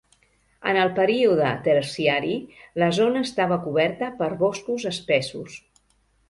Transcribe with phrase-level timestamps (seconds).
[0.69, 2.37] En el període terciari,
[2.85, 5.61] la zona estava coberta per boscos espessos.